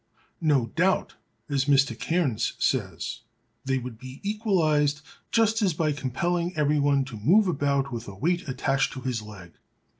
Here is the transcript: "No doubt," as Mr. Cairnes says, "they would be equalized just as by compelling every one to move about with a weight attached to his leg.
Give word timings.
"No 0.41 0.65
doubt," 0.75 1.17
as 1.47 1.65
Mr. 1.65 1.95
Cairnes 1.95 2.53
says, 2.57 3.19
"they 3.65 3.77
would 3.77 3.99
be 3.99 4.19
equalized 4.23 5.01
just 5.31 5.61
as 5.61 5.75
by 5.75 5.91
compelling 5.91 6.57
every 6.57 6.79
one 6.79 7.05
to 7.05 7.17
move 7.19 7.47
about 7.47 7.91
with 7.91 8.07
a 8.07 8.15
weight 8.15 8.47
attached 8.49 8.93
to 8.93 9.01
his 9.01 9.21
leg. 9.21 9.53